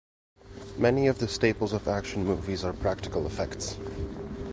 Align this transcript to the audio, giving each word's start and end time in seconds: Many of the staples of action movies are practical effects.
Many 0.79 1.05
of 1.05 1.19
the 1.19 1.27
staples 1.27 1.73
of 1.73 1.87
action 1.87 2.25
movies 2.25 2.63
are 2.63 2.73
practical 2.73 3.27
effects. 3.27 3.77